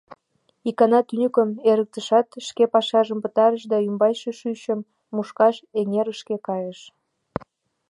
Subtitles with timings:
[0.69, 4.79] Икана тӱньыкым эрыктышат шке пашажым пытарыш да ӱмбачше шӱчым
[5.15, 6.79] мушкаш эҥерышке кайыш.